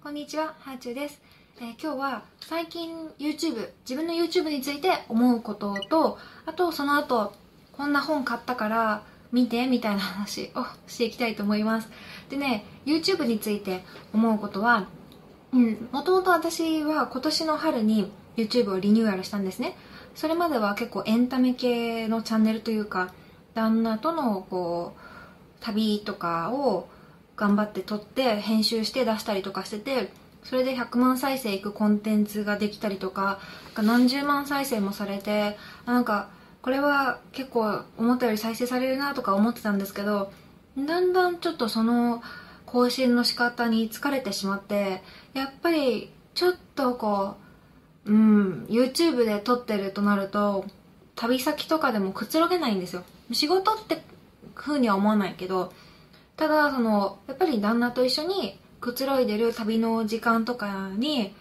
[0.00, 1.20] こんにちは、ハーチューです。
[1.60, 7.34] えー今日は最近 YouTube、自分の YouTube について思うことと、あとその後、
[7.72, 11.88] こんな本買ったから見てみたいな話をしていきたいと思います。
[12.30, 13.82] でね、YouTube について
[14.14, 14.86] 思うことは、
[15.52, 19.76] うん、もともと私は今年の春に YouTube をリニューアルしたんですね。
[20.14, 23.12] それまでは結構エンタメ系のチャンネルというか、
[23.54, 25.00] 旦那とのこう、
[25.60, 26.88] 旅とかを
[27.38, 30.10] 頑張って撮って編集して出したりとかしてて
[30.42, 33.38] それで100万再生いくコンテンツができたりとか
[33.76, 35.56] 何十万再生もされて
[35.86, 36.28] なんか
[36.62, 40.32] これは結構思ったより再生されるなとか思ってたんですけど
[40.76, 42.22] だんだんちょっとその
[42.66, 47.36] 更新の仕方に疲れてしまってやっぱりちょっとこ
[48.04, 50.66] ううん YouTube で撮ってるとなると
[51.14, 53.02] 旅先とかでもくつろげないんですよ。
[53.32, 54.02] 仕事って
[54.54, 55.72] 風には思わないけど
[56.38, 61.34] ただそのやっぱり旦那と一緒にくつろいでる旅の時間とかに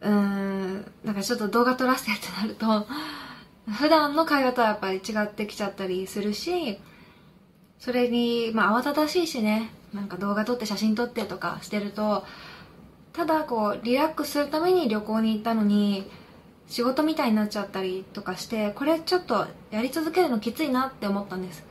[0.00, 2.86] うーんなんかちょっと動画撮らせてってなると
[3.70, 6.78] 普段の会話とはやっぱり違ってきちゃったりするし
[7.78, 12.24] それにまあ慌ただしいしねなんか動画撮って写真撮ってとかしてると
[13.12, 16.10] ただこうリラックスするために旅行に行ったのに
[16.66, 21.64] 仕事みたいになっちゃったりとかしてこれちょっとやり続けるのきついなって思ったんです。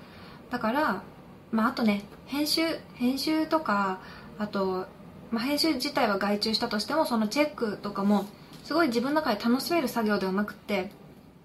[0.52, 1.04] だから
[1.52, 2.62] まああとね編集
[2.96, 4.00] 編集とか
[4.38, 4.88] あと、
[5.32, 8.26] まあ、編集自体は外注したとしてもそのチェックとかも
[8.64, 10.92] すごい自分の中で楽しめる作業ではなくて、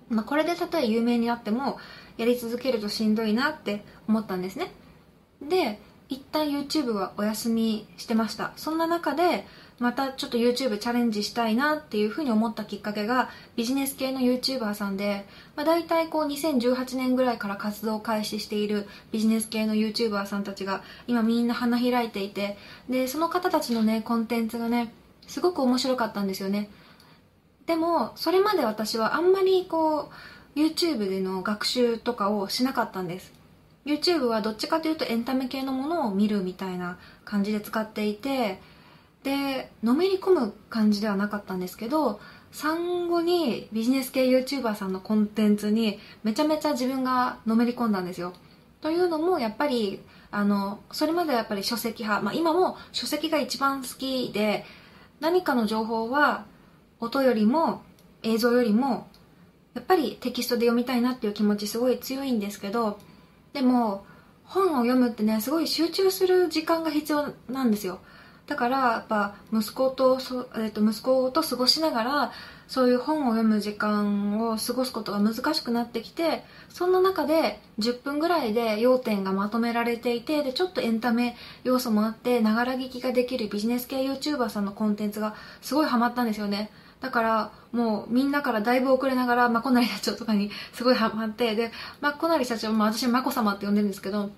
[0.08, 1.78] まあ、これでたとえ有名になっても
[2.16, 4.72] やり続けるとしんどいなって思ったんですね。
[5.40, 8.52] で一旦 YouTube はお休みしてました。
[8.56, 9.46] そんな中で
[9.82, 22.56] またちょっと YouTube チャレンジしたいなっていうふうに思ったきっかけがビジネス系の YouTuber さんで、まあ、大体こう2018年ぐらいから活動を開始しているビジネス系の YouTuber さんたちが今みんな花開いていて
[22.88, 24.92] でその方たちのねコンテンツがね
[25.26, 26.70] すごく面白かったんですよね。
[27.66, 30.12] でもそれまで私はあんまりこ
[30.54, 33.32] う YouTube での学習とかをしなかったんです。
[33.84, 38.60] YouTube はどっちかというとエンタメ系のものを見るみたいな感じで使っていて
[39.22, 48.34] でのめり込む感じではなかったんですけど産後にビジネス系 YouTuber さんのコンテンツにめちゃめちゃ自分がのめり込んだんですよ。
[48.82, 54.64] というのもやっぱりあのそれまではやっぱり書籍派、まあ、今も書籍が一番好きで
[55.20, 56.46] 何かの情報は
[57.00, 57.82] 音よりも
[58.22, 59.06] 映像よりも
[59.74, 62.98] やっぱりテキストで読みたいなっていう気持ちすごい強いんですけど
[63.52, 64.04] でも
[64.44, 68.00] 本を読むってねすごい集中する時間が必要なんですよ。
[68.46, 72.32] だからやっぱ息子とそ、えっと息子と過ごしながら
[72.72, 86.70] そういう本を読む時間を過ごすことが難しくなってきてそんな中で10分ぐらいで要点がまとめられていてでちょっとエンタメ要素もあってながら聞きができるビジネス系 YouTuber さんのコンテンツがすごいハマったんですよね。
[87.02, 94.30] だからもうみんなからだいぶ遅れながらまこなり社長とかに すごいハマってでまこなり社長も私まこ様って呼んでるんですけど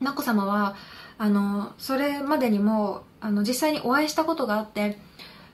[0.00, 0.74] まこ様は
[1.18, 4.98] あのそれまでにもあの実際にお会いしたことがあって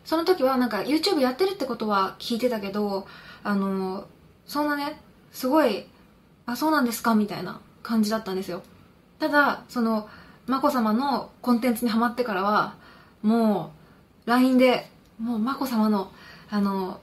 [0.04, 3.06] その時はなんか YouTube やってるってことは聞いてたけど
[3.42, 4.06] あの
[4.46, 5.00] そんなね
[5.32, 5.86] すごい
[6.46, 8.62] あそうなんですかみたいな感じだったんですよ。
[9.18, 10.08] ただその
[10.46, 12.76] 眞子さまのコンテンツにハマってからは
[13.22, 13.72] も
[14.26, 16.12] う LINE でもう眞子さまの
[16.50, 17.00] あの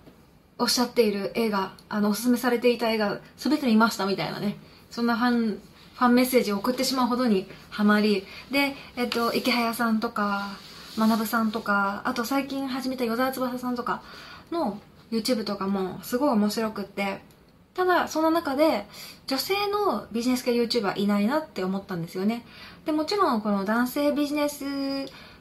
[0.59, 4.57] おっしゃっている映画あのおすすめされていた映画全て見ましたみたいなね
[4.91, 5.59] そんなファン
[6.01, 10.47] ファンメッセージを送ってしまうほどにハマりで、えっと、池早さんとか
[10.97, 14.01] 学さんとかあと最近始めた与沢翼さんとか
[14.51, 14.81] の
[15.11, 17.21] YouTube とかもすごい面白くって
[17.75, 18.87] ただその中で
[19.27, 22.45] 女性のビジネス系 YouTuber いないなって思ったんですよね。
[22.87, 24.65] でもちろんこの男性ビジネス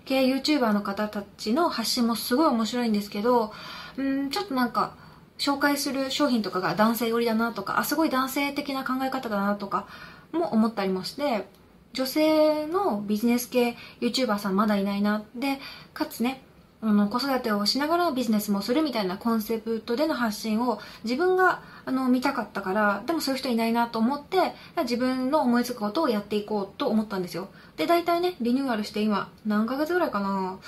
[0.04, 3.54] 系 YouTuber の方たちの発信もすごい面白いんですけど
[3.96, 4.92] うんちょっとなんか
[5.40, 9.88] 紹介する商品とかが男性寄りだなとかあすごい男性的な考え方だなとか
[10.32, 11.46] も思ったりもして
[11.94, 15.58] 女性のビジネス系 YouTuber さんまだいないなで
[15.94, 16.42] かつね
[16.82, 27.48] あの子育てをしながらビジネスもするみたいなコンセプトでの発信を自分があの見たかったからでもそういう人いないなと思って自分の思いつくことをやっていこうと思ったんですよ。
[27.76, 30.58] で大体ねリニューアルして今何ヶ月ぐらいかな。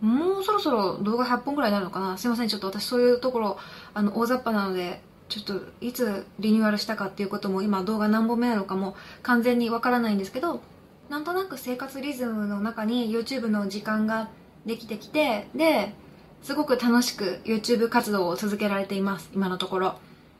[0.00, 2.16] もうそろそろ動画100本ぐらいになるのかな。
[2.16, 2.48] すいません。
[2.48, 3.58] ちょっと私そういうところ
[3.94, 10.60] あの大雑把なのでちょっといつリニューアルしたかっていうことも今動画何本目なのかも完全にわからないんですけど
[11.08, 14.28] なんとなく生活リズムの中に YouTube の時間が
[14.66, 15.94] できてきてで
[16.42, 19.30] すごく楽しく YouTube 活動を続けられています。
[19.32, 19.94] 今のところ。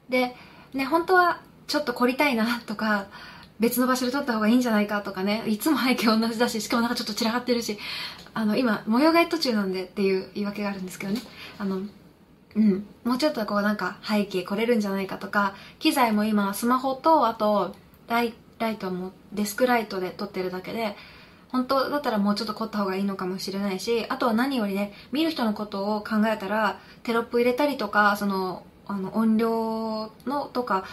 [0.09, 0.35] で
[0.75, 3.06] ね本当はちょっと凝りたいなとか
[3.61, 5.45] 別の場所で撮った方がいいんじゃないかとかね。
[5.47, 7.79] いつも背景同じだししかもなんかちょっと散らかってるし。
[8.33, 11.21] あの今模様替え途中なんでっていう言い訳があるんですけどね。
[11.59, 11.81] あの
[12.57, 12.87] うん。
[13.05, 17.75] もうちょっとこうなんか背景来れるんじゃないかとか機材も今スマホとあと
[18.09, 20.97] ライライトもデスクライトで撮ってるだけで
[21.49, 30.85] 本当だったらもうちょっと凝った方がいいのかもしれないしあとは何よりね見る人のことを考えたらテロップ入れたりとかそのあの音量のとか、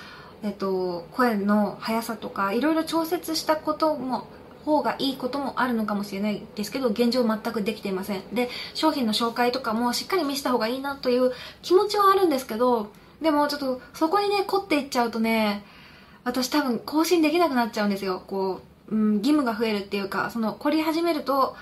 [0.48, 4.28] えっと、声の速さとかいろいろ調節したことも
[4.64, 8.22] 方がいいこともあるのかもしれないですけど現状全くできていません。
[8.34, 12.92] で商品の紹介とかもしっかり見せた方がいいなという気持ちはあるんですけど
[13.22, 15.64] でもちょっとそこにね凝っていっちゃうとね
[16.24, 18.22] 私多分更新できなくなっちゃうんですよ。
[18.28, 21.56] こう、うん、義務が増えるっていうかその凝り始めると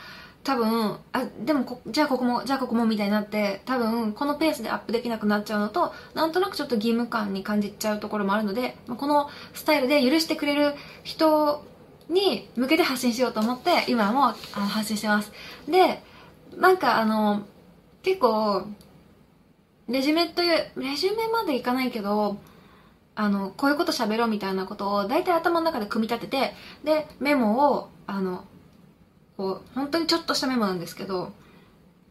[0.45, 11.65] 多分あでもこじゃあここもじゃあここもみたいになって多分このペースでアップできなくなっちゃうのとなんとなくちょっと義務感に感じちゃうところもあるのでこのスタイルで許してくれる人
[12.09, 15.31] に向けて発信しようと思って今も発信してます。
[15.67, 16.03] で
[16.55, 17.41] なんかあの
[18.03, 18.67] 結構
[19.89, 22.37] レジュメというレジュメまでいかないけど
[23.15, 26.53] あのこういうこと喋ろうみたいなことを大体頭の中で組み立てて
[26.83, 28.45] でメモをあの
[29.37, 31.31] こう本当にちょっとしたメモなんですけど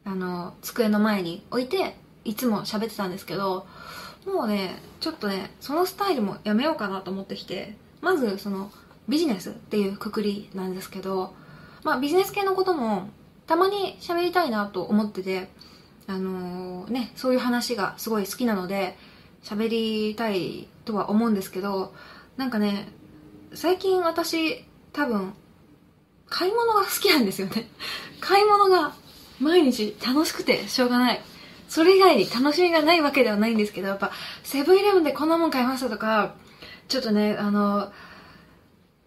[0.04, 3.66] あの机の前に置いていつも喋ってたんですけど
[4.26, 8.70] もうねちょっとねそのスタイルもやめようかなと思ってきてまずその
[9.08, 11.34] ビジネスっていうくくりなんですけど
[11.82, 13.08] まあビジネス系のことも
[13.46, 15.48] たまに喋りたいなと思ってて
[16.06, 18.96] あのー、ねそういう話がすごい好きなので
[19.42, 21.94] 喋りたいとは思うんですけど
[22.36, 22.88] なんかね
[23.52, 25.34] 最近私多分
[26.34, 27.68] 買い物が好きなんですよね。
[28.20, 28.92] 買い物が
[29.38, 31.20] 毎日楽しくてしょうがない。
[31.68, 34.10] それ以外に楽しみがないわけではないんですけどやっぱ
[34.42, 36.34] セブンイレブンでこんなもん買いましたとか
[36.88, 37.92] ちょっとねあの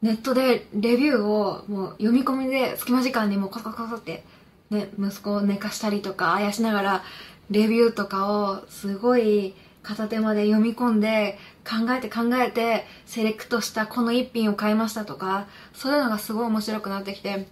[0.02, 4.24] ネットでレビューをもう読み込みで隙間時間にもコソコソって、
[4.70, 7.04] ね、息子を寝かしたりとかあやしながら
[7.52, 9.54] レビューとかをすごい
[9.84, 11.38] 片手まで読み込んで
[11.68, 17.48] 考えて考えてセレクトしたこの一品を買いましたとかそういうのがすごい面白くなってきて、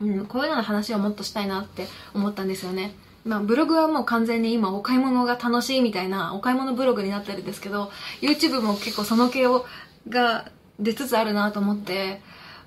[0.00, 2.94] うん、こういうのの話をもっとしたいなって思ったんですよね。
[3.24, 9.66] まあ、ブログはもう完全に今お買い物が楽しいみたいなお買い物ブログになってるんですけど YouTube も結構その系を
[10.08, 10.48] が
[10.78, 12.20] 出つつあるなと思って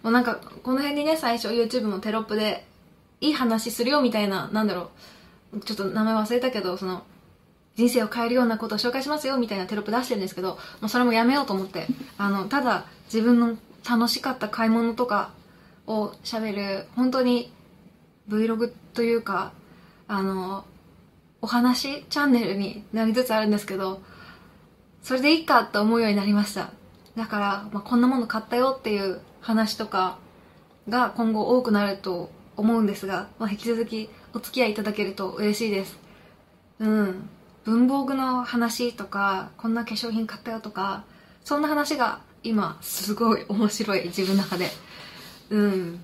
[0.04, 2.66] もうなんかこの辺にね最初 YouTube のテロップで
[3.22, 4.92] いい話するよみたいななんだろ
[5.54, 7.04] うちょっと名前忘れたけどその
[7.80, 11.88] 人生を変えるようなことを紹介しますよみたいなテロップ出してるんですけどもうそれもやめようと思って
[12.18, 13.58] あのただ自分の
[13.90, 15.32] 楽しかった買い物とか
[15.88, 17.54] をしゃべる本当に
[18.28, 19.54] Vlog というか
[20.10, 20.66] あの
[21.42, 24.02] お話チャンネルになりつつあるんですけど
[25.02, 26.72] それでいいかと思うようになりました。
[27.16, 30.20] だから、まあ、こんなもの買ったよっていう話とか
[30.90, 35.98] が今後多くなると思うんですが、まあ、引き続きお付き合いいただけると嬉しいです。
[36.80, 37.30] うん。
[37.70, 41.04] 文房具の話とかこんな化粧品買ったよとか
[41.44, 44.70] そんな話が今すごい面白い自分の中で。
[45.50, 46.04] うん。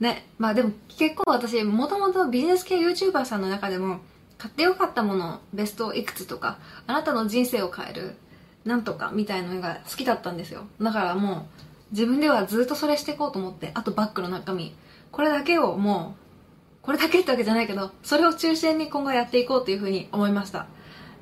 [0.00, 0.26] ね。
[0.38, 4.00] まあでも結構私もともとビジネス系 YouTuber さんの中でも
[4.38, 8.16] 買ってよかったものベストいくつとかあなたの人生を変える
[8.64, 10.64] なんとかみたいなのが好きだったんですよ。
[10.80, 11.46] だからも
[11.92, 14.74] う自分ではずっとそれしていこうと思ってあとバッグの中身。
[15.12, 20.66] これだけをもうこれだけってわけじゃないけどそれを中心に今後やっていこうというふうに思いました。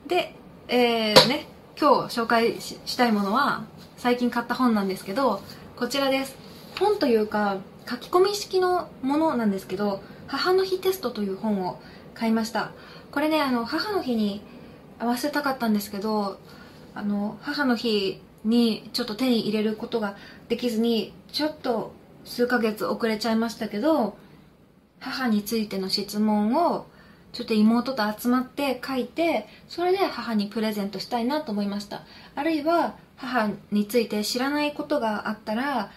[0.06, 0.34] で、
[0.68, 1.46] えー、ね、
[1.78, 3.64] 今日紹介したいものは
[3.96, 5.40] 最近買った本なんですけど、
[5.76, 6.36] こちらです。
[6.78, 11.80] 本というか、書き込み式のものなんですけど、母の日テストという本を
[12.14, 12.72] 買いました。
[13.10, 14.42] これね、あの、母の日に
[14.98, 16.38] 合わせたかったんですけど、
[16.94, 20.16] あの、母の日にちょっと手に入れることが
[20.48, 21.92] できずに、ちょっと
[22.24, 24.16] 数ヶ月遅れちゃいましたけど、
[24.98, 26.86] 母についての質問を
[27.32, 32.02] ちょっと妹と集まって書いてそれで母にプレゼントしたいなと思いました。
[32.34, 35.90] あるいは母について知らないことがあったら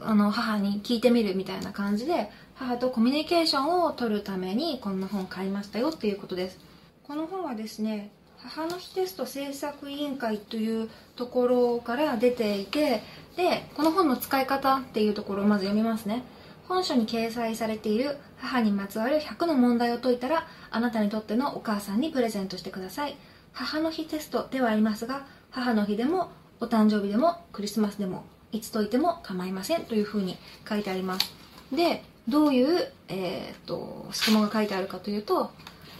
[0.00, 6.58] あの母に聞いてみるみたいな感じで母とコミュニケーションを取るためにこんな本買いましたよっていうことです。
[7.04, 13.02] この本はですね母の日テスト制作委員会というところから出ていて
[13.36, 16.22] でこの本の使い方っていうところをまず読みますね。
[16.68, 23.16] 本書に掲載されている母にまつわる100の問題を解いたらあなたにとってのお母さんにプレゼントしてください。
[23.52, 26.30] 母の日テストではありますが母の日でも
[26.60, 30.36] お誕生日でもクリスマスでもいつ解いても構いませんというふうに
[30.68, 31.32] 書いてあります。
[31.72, 35.52] でどういう、えー、と質問が書いてあるかというと、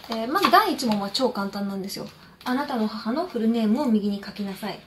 [0.09, 2.07] えー、まず第1問は超簡単なんですよ。
[2.43, 4.79] あなたの母のフルネームを右に書きなさい。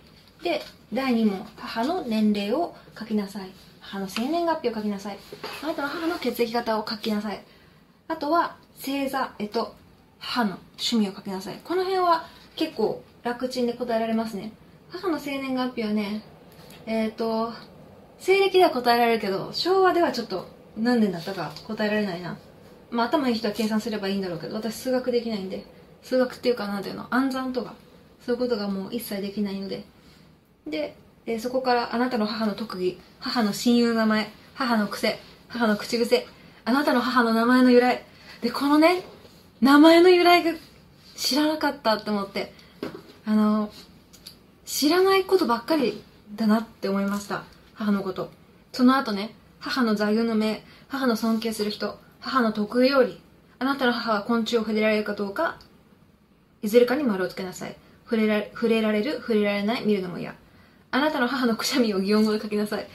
[0.42, 3.50] で第2問母の年齢を書きなさい。
[3.80, 5.18] 母の生年月日を書きなさい。
[5.62, 7.42] あなたの母の血液型を書きなさい。
[8.08, 9.74] あとは星座えと
[10.18, 11.60] 母の趣味を書きなさい。
[11.64, 14.52] この辺は結構楽ちんで答えられますね。
[14.90, 16.22] 母の生年月日はね
[16.86, 17.52] えっ、ー、と
[18.18, 20.46] 西暦では答えられるけど昭和ではちょっと
[20.76, 22.36] 何年だったか答えられないな。
[22.90, 25.64] まあ頭いい人は計算すればいいんだろうけど私数学できないんで
[26.02, 27.74] 数学っていうかなんていうの暗算とか
[28.24, 29.84] そういうことがもう一切できないので。
[30.66, 30.96] で、
[31.26, 36.26] えー、そこからあなたの母の特技母の親友名前母の癖母の口癖
[36.64, 38.04] あなたの母の名前の由来。
[38.40, 39.02] でこのね
[39.60, 40.52] 名前の由来が
[41.16, 42.52] 知らなかったって思って
[43.26, 43.70] あの
[44.64, 46.02] 知らないことばっかり
[46.34, 48.30] だなって思いました母のこと。
[48.72, 53.20] その後ね母の座右の銘母の尊敬する人母の得意料理
[53.58, 55.58] あなたの母は昆虫を触れられるかどうか
[56.62, 57.76] いずれかに丸をつけなさい。
[58.04, 60.34] 触れら触れられる触れられない見るのも嫌。
[60.90, 62.86] あなたの母のくしゃみを擬音語で書きなさい。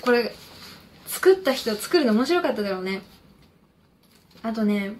[0.00, 0.34] これ
[1.06, 3.02] 作った人作るの面白かっただろうね。
[4.42, 4.94] あとね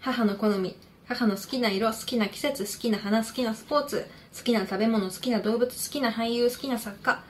[0.00, 0.76] 母の好み。
[1.06, 7.22] 母の好きな色好きな季節好きな花好きなスポーツ好きな食べ物好きな動物好きな俳優好きな作家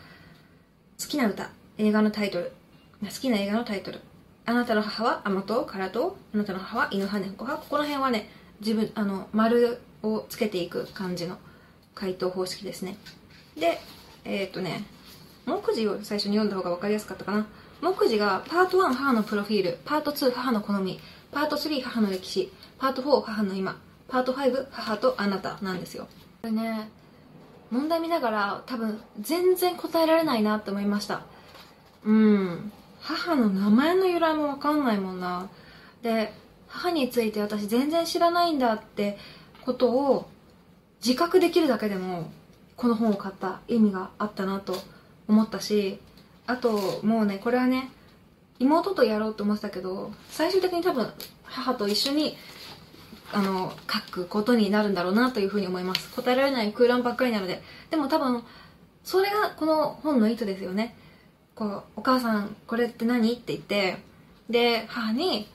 [1.01, 2.53] 好きな歌映画のタイトル。
[3.01, 4.01] 好きな映画のタイトル。
[4.47, 7.63] あなたの母は甘党辛党あなたの母は犬派猫派？
[7.63, 8.29] ここの辺はね
[8.61, 11.39] 自分あの丸をつけていく感じの
[11.95, 12.97] 回答方式ですね。
[13.57, 13.79] で
[14.29, 14.85] えっ、とね
[15.47, 17.47] 目次を最初に読んだ方が分かりやすかったかな。
[17.81, 26.09] 目次がパート1母のプロフィールパート2母の好みパート3母の歴史パート4母の今パート5母とあなたなんですよ。
[26.43, 26.91] これね
[27.71, 31.23] 問題見ながら多分全然答えられないなって思いました。
[32.05, 32.73] うん。
[33.01, 35.49] 母の名前の由来も分かんないもんな。
[36.03, 36.33] で
[36.67, 39.19] 母について私全然知らないんだって
[39.65, 40.29] ことを
[41.05, 42.31] 自覚できるだけでも
[42.79, 44.75] この本を買った意味があったなと
[45.29, 45.99] 思ったし
[46.47, 47.91] あともうねこれはね
[48.61, 51.13] 妹とやろうと思ってたけど最終的に多分
[51.45, 52.37] 母と一緒に
[53.33, 56.09] あの書くことになるんだろうなというふうに思います。
[56.15, 57.63] 答えられない空欄ばっかりなので。
[57.91, 58.43] でも多分
[59.05, 60.97] それがこの本の意図ですよね。
[61.55, 63.99] こうお母さんこれって何って言って
[64.49, 65.47] で母に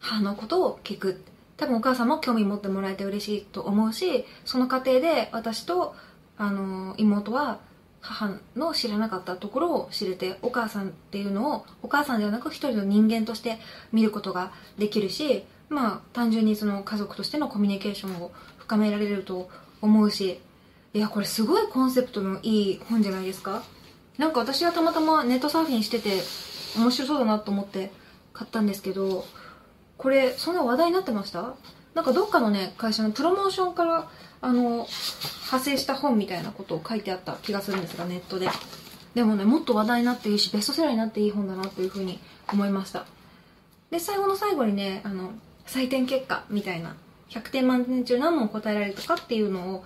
[0.00, 1.22] 母のことを聞く。
[1.58, 5.96] 多分お母さんも興味持ってもらえて嬉しいと思うしその過程で私と
[6.38, 7.58] あの妹は
[8.00, 13.58] 母の知らなかったところを知れてお母さんっていうのをお母さんではなく一人の人間として
[13.92, 19.50] 見ることができるしまあ単純にその家族としてのコミュニケーションを深められると
[19.82, 20.40] 思うし
[20.94, 23.62] いやこれすごいコンセプトのいい本じゃないですか。
[24.16, 26.22] なんか私はたまたまネットサーフィンしてて
[26.76, 27.92] 面白そうだなと思って
[28.32, 29.24] 買ったんですけど
[29.96, 31.54] これそんな話題になってました？
[31.94, 34.08] なんかどっかのね会社のプロモーションから
[34.40, 38.48] あの派生した本みたいなことを書いてあった気がするんですがネットで。
[39.14, 42.20] でもねもっと話題になっていいしベストセラーになっていい本だなというふうに
[42.52, 43.04] 思いました。
[43.90, 45.32] で最後の最後にねあの
[45.66, 46.94] 採点結果みたいな
[47.30, 49.84] 100点満点中何問答えられるとかっていうのを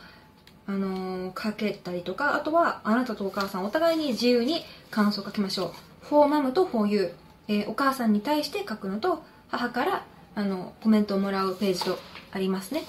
[0.66, 5.72] あのー、書けたりとかあとはあなたとお母さんお互いに自由に感想を書きましょう
[6.06, 7.12] 「フォーマムと「フォーユー」
[7.48, 11.98] えー、お母さんに対して書くのと母からあのコメントをもらうページと
[12.32, 12.84] ありますね。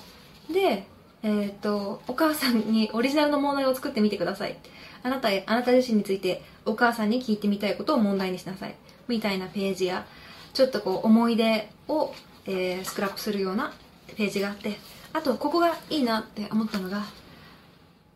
[0.51, 0.85] で
[1.25, 4.57] えー、とお母さんにオリジナルの問題を作ってみてください。
[5.03, 8.75] あなたあなた自身についてお母さんに聞いてみたいことを問題にしなさい。
[9.07, 10.05] みたいなページや
[10.53, 12.13] ちょっとこう思い出を、
[12.45, 13.73] えー、スクラップするような
[14.17, 14.77] ページがあって
[15.13, 17.03] あとここがいいなって思ったのが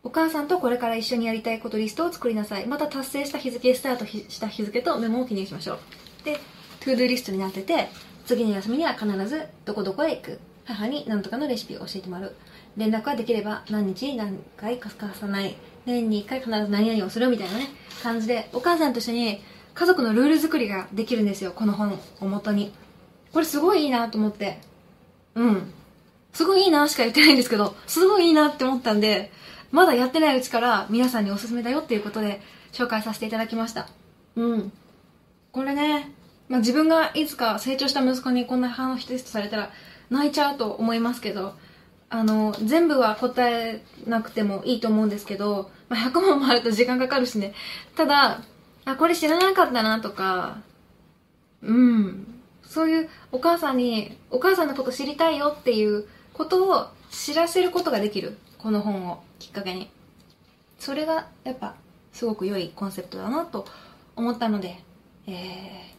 [0.04, 2.66] お母さんとこれから一緒にやりたいことリストを作りなさい。
[2.66, 5.78] また達成した日付スタートした日付とメモを記入しましょう。
[6.24, 6.38] で
[6.80, 7.88] to-do リストになってて
[8.28, 10.38] 次の休みには必ずどこどこへ行く。
[10.66, 12.34] 母に何とかのレシピを教えてもらう。
[12.76, 15.56] 連絡はできれば何日に何回かかさない。
[15.86, 17.68] 年に1回必ず何々をするみたいなね。
[18.02, 19.40] 感じでお母さんと一緒に
[19.72, 21.52] 家族のルール作りができるんですよ。
[21.52, 22.70] この本をもとに。
[23.32, 24.58] これすごいいいなと思って。
[25.34, 25.72] うん。
[26.34, 29.32] すごいいいなしか言ってないんですけどすごいいいなって思ったんで
[29.72, 32.42] まだやってないうちから皆さんにおすすめだよっていうことで
[32.72, 33.88] 紹介させていただきました。
[34.36, 34.72] うん。
[35.50, 36.12] これね
[36.48, 39.70] まあ、自分がいつか成長した息子にこんな母の日テストされたら
[40.10, 41.54] 泣いちゃうと思いますけど
[42.10, 47.52] あの全部は答えなくてもいいと思うんですけど、まあ、100問もあると時間かかるしね。
[47.96, 48.40] ただ
[48.86, 50.58] あこれ知らなかったなとか
[51.62, 52.26] うん。
[52.62, 59.90] そういうお母さんにお母さんのこと知りたいよっていうことを知らせることができるこの本をきっかけに。
[60.78, 61.74] それがやっぱ
[62.12, 63.66] すごく良いコンセプトだなと
[64.16, 64.80] 思ったので、
[65.26, 65.97] えー、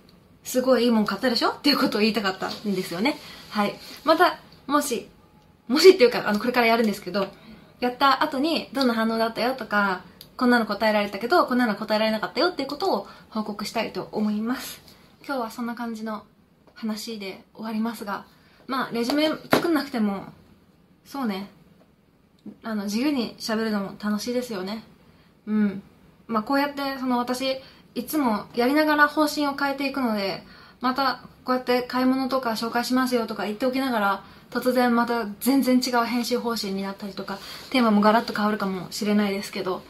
[0.49, 1.49] すごいいいもん買ったでしょ？
[1.49, 3.17] っていうことを言いたかったんですよね。
[3.49, 3.75] はい。
[4.03, 5.07] また、もし、
[5.67, 7.27] もしっていうか、あの、これからやるんですけど、
[7.79, 10.01] やった後にどんな反応だったよとか、
[10.35, 14.81] こんなの答えられたけどこんなの答えられなかったよっていうことを報告したいと思います。
[15.27, 16.23] 今日はそんな感じの
[16.75, 18.25] 話で終わりますが
[18.65, 20.27] まあレジュメ作んなくても
[21.03, 21.49] そうね。
[22.63, 24.85] あの自由に喋るのも楽しいですよね。
[25.45, 25.83] うん。
[26.27, 27.57] まあこうやってその私
[27.99, 30.41] いつもやりながら方針を変えていくので
[30.79, 37.39] またこうやって買い物とか紹介しますよとか言っておきながら突然また全然違う編集方針になったりとか
[37.71, 39.81] テーマもガラッと変わるかもしれないですけど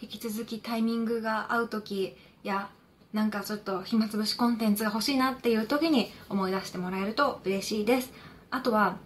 [0.00, 2.70] 引き続きタイミングが合う時や
[3.12, 8.10] なんかちょっと暇つぶしコンテンツが欲しいなっていう時に思い出してもらえると嬉しいです。
[8.50, 8.96] あとは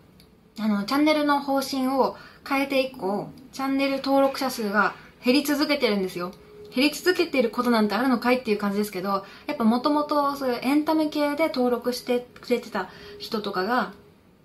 [0.60, 2.16] あのチャンネルの方針を
[2.48, 6.32] 変えて以降チャンネル登録者数が減り続けてるんですよ。
[6.74, 13.92] 減り続けていることなんてあるのかいっていう感じですけどやっぱもともとそういうエンタメ系で登録してくれてた人とかが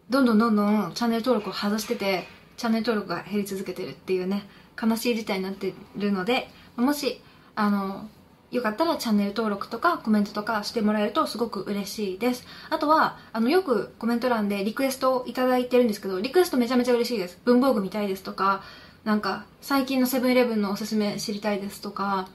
[0.09, 2.25] どんどんどんどんチャンネル登録を外してて
[2.57, 4.47] チャンネル登録が減り続けてるっていうね
[4.81, 7.21] 悲しい事態になってるのでもし
[7.55, 8.09] あの
[8.53, 12.45] よかったらチャンネル登録とかコメントとかしてもらえるとすごく嬉しいです。
[12.69, 17.39] あとは、あの、よくコメント欄でリクエストをいただいてるんですけど、リクエストめちゃめちゃ嬉しいです。
[17.45, 18.61] 文房具見たいですとか、
[19.03, 22.29] なんか、最近のセブンイレブンのおすすめ知りたいですとか、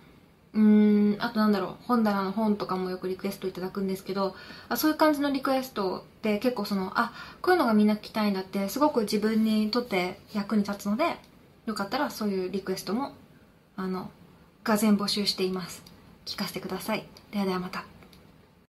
[0.53, 4.35] うーん、あとなんだろう、本棚の本とかもよくリクエストいただくんですけど、
[4.69, 11.17] あそういう感じのリクエストって結構その、あ、こういうのがみんな聞きたいんだって、すごく自分にとって役に立つので、
[11.67, 13.13] よかったらそういうリクエストも、
[13.77, 14.11] あの、
[14.65, 15.83] がぜ募集しています。
[16.27, 17.07] 聞かせてください。
[17.33, 17.98] ではではまた。